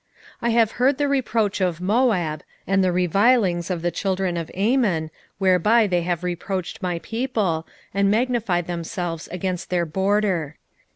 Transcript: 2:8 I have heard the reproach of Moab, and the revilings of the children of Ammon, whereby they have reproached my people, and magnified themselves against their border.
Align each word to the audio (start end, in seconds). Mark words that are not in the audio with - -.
2:8 0.41 0.47
I 0.47 0.49
have 0.49 0.71
heard 0.71 0.97
the 0.97 1.07
reproach 1.07 1.61
of 1.61 1.79
Moab, 1.79 2.41
and 2.65 2.83
the 2.83 2.91
revilings 2.91 3.69
of 3.69 3.83
the 3.83 3.91
children 3.91 4.35
of 4.35 4.49
Ammon, 4.55 5.11
whereby 5.37 5.85
they 5.85 6.01
have 6.01 6.23
reproached 6.23 6.81
my 6.81 6.97
people, 7.03 7.67
and 7.93 8.09
magnified 8.09 8.65
themselves 8.65 9.27
against 9.27 9.69
their 9.69 9.85
border. 9.85 10.57